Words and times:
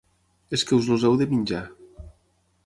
És 0.57 0.63
que 0.69 0.75
us 0.79 0.89
els 0.95 1.05
heu 1.09 1.19
de 1.21 1.29
menjar. 1.35 1.61